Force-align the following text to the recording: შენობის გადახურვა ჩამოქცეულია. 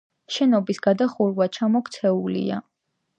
შენობის 0.35 0.79
გადახურვა 0.87 1.47
ჩამოქცეულია. 1.57 2.59